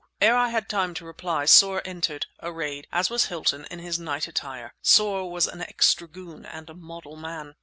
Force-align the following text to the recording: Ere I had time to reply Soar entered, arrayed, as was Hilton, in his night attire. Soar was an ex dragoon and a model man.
Ere 0.19 0.35
I 0.35 0.49
had 0.49 0.67
time 0.67 0.95
to 0.95 1.05
reply 1.05 1.45
Soar 1.45 1.79
entered, 1.85 2.25
arrayed, 2.41 2.87
as 2.91 3.11
was 3.11 3.25
Hilton, 3.25 3.65
in 3.69 3.77
his 3.77 3.99
night 3.99 4.27
attire. 4.27 4.73
Soar 4.81 5.29
was 5.29 5.45
an 5.45 5.61
ex 5.61 5.93
dragoon 5.93 6.43
and 6.43 6.71
a 6.71 6.73
model 6.73 7.15
man. 7.15 7.53